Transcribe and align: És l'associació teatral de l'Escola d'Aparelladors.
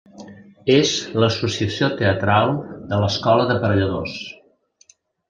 És 0.75 0.93
l'associació 1.23 1.89
teatral 1.99 2.57
de 2.95 2.99
l'Escola 3.05 3.47
d'Aparelladors. 3.51 4.17